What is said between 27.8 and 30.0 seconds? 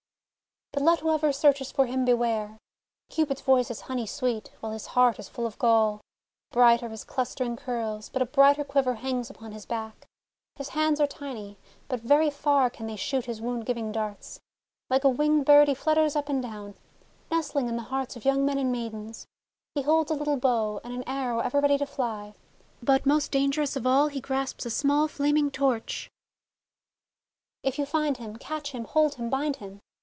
find him, catch him, hold him, bind him!